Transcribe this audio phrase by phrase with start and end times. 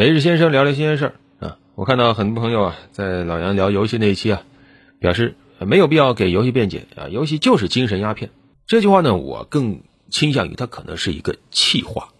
[0.00, 1.58] 每日先生聊聊新鲜事儿啊！
[1.74, 4.44] 我看到很多朋友啊，在老杨聊游戏那一期啊，
[5.00, 8.30] 表示没有必要给游戏辩解啊，游戏就是精神鸦片。
[8.64, 12.10] 这句话呢，我更倾向于它可能是一个气话，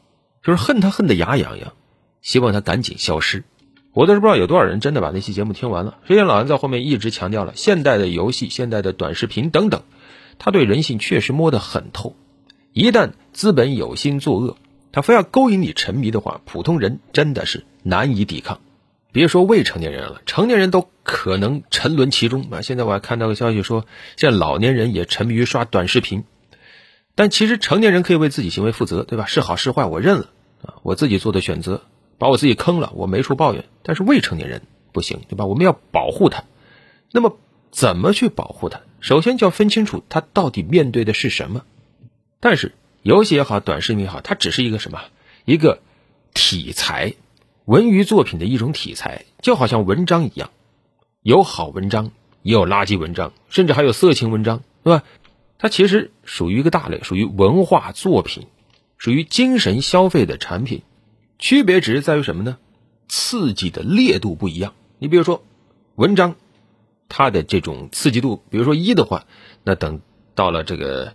[0.42, 1.72] 就是恨他恨得牙痒痒，
[2.20, 3.44] 希望他赶紧消失。
[3.92, 5.98] 我倒是不知道有多少人真的把那期节目听完了。
[6.02, 9.84] 实际上，老杨在后面一直强调了，现代的游戏、现代的短视频等等，
[10.40, 12.16] 他对人性确实摸得很透。
[12.72, 14.56] 一旦资本有心作恶，
[14.90, 18.60] 他非要勾引你沉迷的话，普通人真的是难以抵抗。
[19.12, 22.60] 别说未成年人了，成年人都可能沉沦其中啊！
[22.60, 26.24] 现在我还看到个消息说，现在老年人也沉迷于刷短视频。
[27.14, 29.24] 但其实成年人可以为自己行为负责，对吧？
[29.26, 30.30] 是好是坏我认了
[30.62, 31.82] 啊，我自己做的选择，
[32.18, 33.64] 把我自己坑了，我没处抱怨。
[33.82, 34.62] 但是未成年人
[34.92, 35.46] 不行，对吧？
[35.46, 36.44] 我们要保护他。
[37.10, 37.38] 那么
[37.70, 38.80] 怎么去保护他？
[39.00, 41.64] 首先就要分清楚他到底面对的是什么。
[42.40, 42.72] 但是。
[43.02, 45.00] 游戏也好，短视频也好，它只是一个什么？
[45.44, 45.80] 一个
[46.34, 47.14] 题材，
[47.64, 50.50] 文娱作品的一种题材，就好像文章一样，
[51.22, 52.10] 有好文章，
[52.42, 55.04] 也有垃圾文章，甚至还有色情文章，对吧？
[55.58, 58.46] 它其实属于一个大类，属于文化作品，
[58.96, 60.82] 属于精神消费的产品。
[61.38, 62.58] 区别只是在于什么呢？
[63.08, 64.74] 刺激的烈度不一样。
[64.98, 65.42] 你比如说，
[65.94, 66.36] 文章，
[67.08, 69.24] 它的这种刺激度，比如说一的话，
[69.64, 70.00] 那等
[70.34, 71.14] 到了这个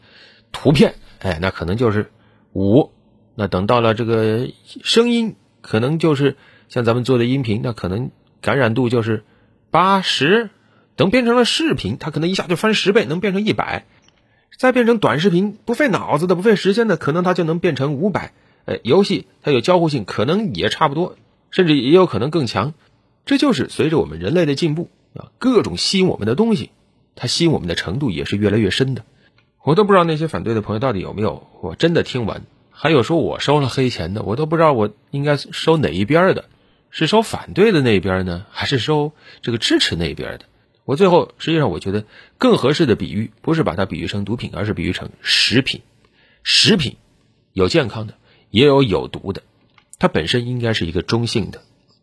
[0.53, 0.95] 图片。
[1.19, 2.11] 哎，那可能就是
[2.53, 2.91] 五，
[3.35, 4.47] 那等到了这个
[4.83, 6.37] 声音，可能就是
[6.69, 9.23] 像咱们做的音频，那可能感染度就是
[9.71, 10.49] 八十，
[10.95, 13.85] 等变成了视频，它可能一下就翻十倍，能变成一百，
[14.57, 18.33] 再变成短视频，不费脑子的，不费时间的，可能它就能变成五百。
[18.65, 21.15] 哎，游戏它有交互性，可能也差不多，
[21.51, 22.73] 甚至也有可能更强。
[23.25, 26.71] 这就是随着我们人类的进步啊，各种吸引我们的东西，
[27.15, 29.05] 它吸引我们的程度也是越来越深的。
[29.63, 36.45] 我都不知道那些反对的朋友到底有没有我真的听完，还有说我收了黑钱的，我都不知道我应该收哪一边的，
[36.89, 40.45] 是收反对的那一边呢，还是收这个支持那一边的？
[40.83, 42.03] 我最后实际上我觉得
[42.37, 45.81] 更合适的比喻不是把它比喻成毒品，而是比喻成食品。
[46.43, 46.97] 食品
[47.53, 48.15] 有健康的，
[48.49, 49.43] 也有有毒的，
[49.97, 51.61] 它本身应该是一个中性的。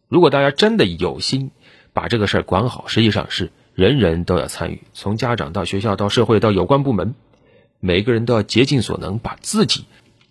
[0.09, 1.51] 如果大家真的有心
[1.93, 7.15] 把这个事儿管好，实际上是人人都要参与，从家长到学校到社会到有关部门。
[7.81, 9.87] 每个人都要竭尽所能，把自己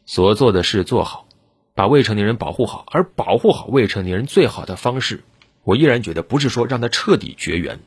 [0.05, 1.25] 所做的事做好，
[1.73, 2.85] 把未成年人保护好。
[2.91, 5.23] 而保护好未成年人最好的方式，
[5.63, 7.79] 我依然觉得不是说让他彻底绝缘。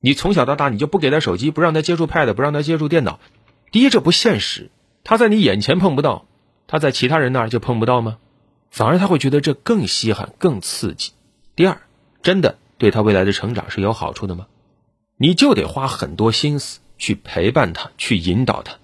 [0.00, 3.20] 你从小到大你就不给他手机，不让他接触 Pad，不让他接触电脑。
[3.70, 4.70] 第一，这不现实。
[5.04, 6.24] 他在你眼前碰不到，
[6.66, 8.16] 他在其他人那儿就碰不到吗？
[8.70, 11.12] 反而他会觉得这更稀罕、更刺激。
[11.54, 11.82] 第二，
[12.22, 14.46] 真的对他未来的成长是有好处的吗？
[15.16, 16.80] 你就得花很多心思。
[17.00, 18.74] 去陪伴他，去引导他，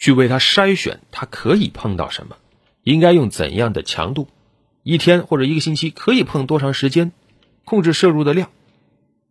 [0.00, 2.36] 去为他筛选他可以碰到什么，
[2.82, 4.26] 应该用怎样的强度，
[4.82, 7.12] 一天或者一个星期可以碰多长时间，
[7.64, 8.48] 控制摄入的量。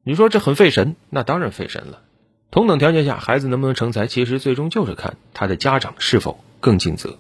[0.03, 2.01] 你说这很费神，那当然费神了。
[2.51, 7.17] 同等条件下，孩子能不能成才，其实最终就是看他的家长是否更尽责。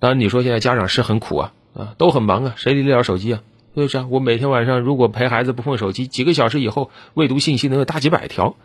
[0.00, 3.42] 当然，你说现在家长是很苦啊，啊，都很忙啊，谁离得了手机啊？
[3.76, 4.06] 就是啊？
[4.10, 8.56] 我每天晚上如果陪孩子不碰手机，几个小时以后未读信息能有大几百条。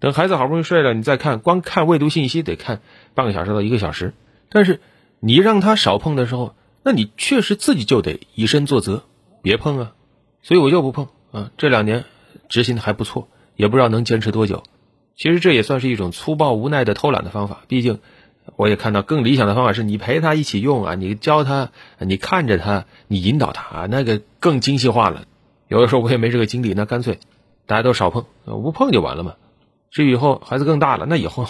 [0.00, 2.80] 等孩子好不容易睡了，你再看，光看未读信息得看
[3.14, 4.14] 半个小时到一个小时。
[4.48, 4.80] 但是
[5.20, 9.04] 你让他少碰的时候，那你确实自己就得以身作则，
[9.42, 9.92] 别碰啊。
[10.42, 11.50] 所以我就不碰啊。
[11.58, 12.06] 这两年
[12.48, 14.62] 执行的还不错，也不知道能坚持多久。
[15.16, 17.64] 其实这也算是一种粗暴无奈的偷懒的方法。
[17.68, 18.00] 毕竟
[18.56, 25.26] 我也看到更理想的方法是你陪他一起用啊，你教他，你看着他，你引导他啊，那个更精细化了。
[25.68, 27.18] 有的时候我也没这个精力，那干脆
[27.66, 29.34] 大家都少碰，不碰就完了嘛。
[29.90, 31.46] 至于以后孩子更大了，那以后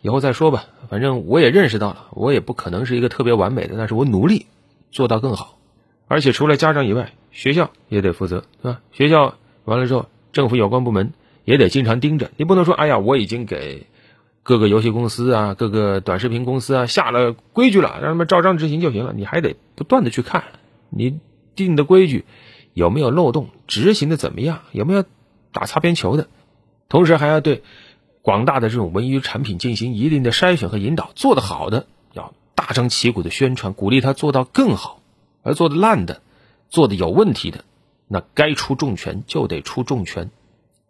[0.00, 0.66] 以后再说吧。
[0.90, 4.46] 反正我也认识到了，我也不可能是一个特别完美的，但是我努力
[4.90, 5.58] 做到更好。
[6.08, 8.80] 而且除了家长以外，学校也得负责，对吧？
[8.92, 11.12] 学校完了之后，政府有关部门
[11.44, 12.30] 也得经常盯着。
[12.36, 13.86] 你不能说，哎呀，我已经给
[14.42, 19.12] 各个游戏公司啊、各个短视频公司啊下了规矩了，让他们照章执行就行了。
[19.14, 20.44] 你还得不断的去看，
[20.90, 21.18] 你
[21.54, 22.24] 定的规矩
[22.72, 25.04] 有没有漏洞，执行的怎么样，有没有
[25.52, 26.28] 打擦边球的。
[26.88, 27.62] 同时还要对
[28.22, 35.00] 广大的这种文娱产品进行一定的筛选和引导，做得好的要大张旗鼓的宣传，鼓励他做到更好；
[35.42, 36.22] 而做的烂的、
[36.70, 37.64] 做的有问题的，
[38.08, 40.30] 那该出重拳就得出重拳。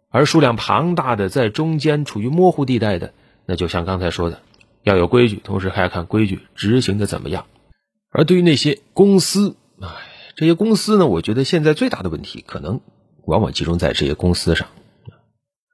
[0.09, 3.13] 而数量庞大的在中间处于模糊地带的，
[3.45, 4.39] 那就像刚才说的，
[4.83, 7.45] 要有规矩，同时还要看规矩执行的怎么样。
[8.11, 9.89] 而对于那些公司，哎，
[10.37, 12.79] 这些公司呢，我觉得现在最大的问题可能
[13.25, 14.69] 往往集中在这些公司上。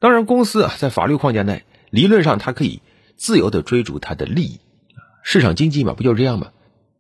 [0.02, 2.82] 当然，公司啊，在法律框架内，理论上它可以
[3.18, 4.60] 自由的追逐它的利益，
[5.22, 6.52] 市场经济嘛，不就这样吗？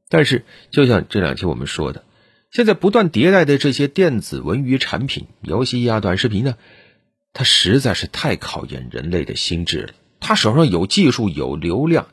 [0.07, 2.03] 但是，就像这两期我们说的，
[2.51, 6.53] 现在不断迭代的这些电子文娱产品、游戏呀、短视频呢，
[7.33, 9.93] 它实在是太考验人类的心智了。
[10.19, 12.07] 他手上有技术、有流量，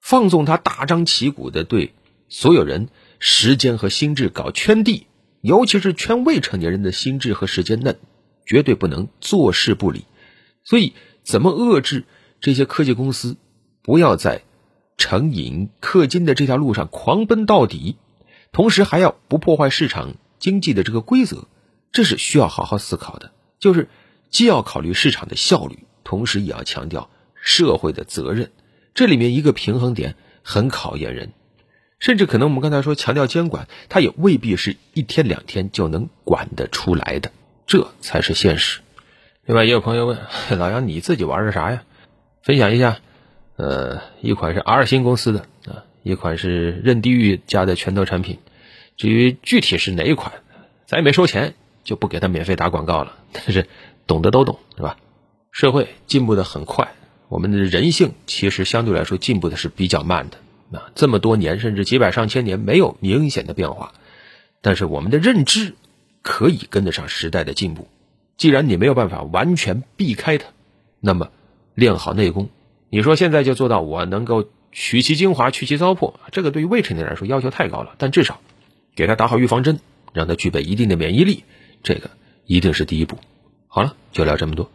[0.00, 1.92] 放纵他大张旗鼓的对
[2.30, 2.88] 所有人
[3.18, 5.08] 时间和心智搞圈地，
[5.42, 7.94] 尤其是圈未成年人的心智和时间，那
[8.46, 10.04] 绝对不能坐视不理。
[10.64, 12.04] 所以，怎么遏制
[12.40, 13.36] 这些科技公司
[13.82, 14.42] 不要在
[14.96, 17.96] 成瘾氪金的这条路上狂奔到底？
[18.52, 21.46] 同时还要不破坏市场经济的这个规则，
[21.92, 23.32] 这是需要好好思考的。
[23.58, 23.88] 就是
[24.30, 28.50] 既要考虑市场的效率，同时也要强调社会的责任。
[28.94, 31.32] 这里面一个平衡点很考验人，
[31.98, 37.30] 甚至可能我们刚才说强调监管，它也未必是一天两天就能管得出来的，
[37.66, 38.80] 这才是现实。
[39.44, 40.18] 另外，也有朋友问
[40.50, 41.82] 老杨，你自己玩的啥呀？
[42.42, 42.98] 分享一下，
[43.56, 45.84] 呃，一款是 R 星公司的啊。
[46.02, 48.38] 一款是任地狱家的拳头产品，
[48.96, 50.32] 至于具体是哪一款，
[50.86, 53.16] 咱也没收钱，就不给他免费打广告了。
[53.32, 53.66] 但是
[54.06, 54.96] 懂得都懂，是吧？
[55.50, 56.92] 社会进步的很快，
[57.28, 60.78] 我们的人性其实相对来说进步的是比较慢的。
[60.78, 63.92] 啊，这么多年甚至几百上千年没有明显的变化，
[64.60, 65.74] 但是我们的认知
[66.26, 67.86] 可以跟得上时代的进步。
[68.36, 70.48] 既然你没有办法完全避开它，
[71.00, 71.30] 那么
[71.74, 72.50] 练好内功，
[72.90, 74.48] 你说现在就做到我能够。
[74.78, 77.94] 取其精华，去其糟粕，这个对于未成年人来说要求太高了。
[77.96, 78.42] 但至少
[78.94, 79.80] 给他打好预防针，
[80.12, 81.44] 让他具备一定的免疫力，
[81.82, 82.10] 这个
[82.44, 83.16] 一定是第一步。
[83.68, 84.70] 好了，就聊这么多。